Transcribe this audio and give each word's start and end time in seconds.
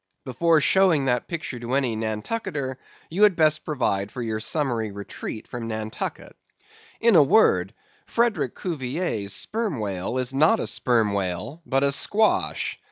Before 0.25 0.59
showing 0.59 1.05
that 1.05 1.27
picture 1.27 1.59
to 1.59 1.73
any 1.75 1.95
Nantucketer, 1.95 2.79
you 3.11 3.21
had 3.21 3.35
best 3.35 3.63
provide 3.63 4.11
for 4.11 4.23
your 4.23 4.39
summary 4.39 4.91
retreat 4.91 5.47
from 5.47 5.67
Nantucket. 5.67 6.35
In 6.99 7.15
a 7.15 7.21
word, 7.21 7.75
Frederick 8.07 8.55
Cuvier's 8.55 9.31
Sperm 9.31 9.79
Whale 9.79 10.17
is 10.17 10.33
not 10.33 10.59
a 10.59 10.65
Sperm 10.65 11.13
Whale, 11.13 11.61
but 11.67 11.83
a 11.83 11.91
squash. 11.91 12.79